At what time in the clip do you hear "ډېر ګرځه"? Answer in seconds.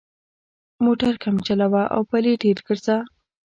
2.43-2.97